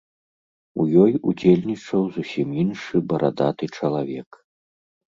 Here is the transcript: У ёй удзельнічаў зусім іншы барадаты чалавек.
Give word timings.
У 0.83 0.85
ёй 1.01 1.13
удзельнічаў 1.31 2.01
зусім 2.17 2.47
іншы 2.65 2.95
барадаты 3.13 3.73
чалавек. 3.79 4.29